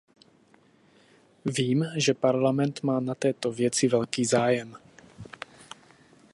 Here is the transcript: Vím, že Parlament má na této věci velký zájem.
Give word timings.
Vím, 1.45 1.85
že 1.97 2.13
Parlament 2.13 2.83
má 2.83 2.99
na 2.99 3.15
této 3.15 3.51
věci 3.51 3.87
velký 3.87 4.25
zájem. 4.25 4.77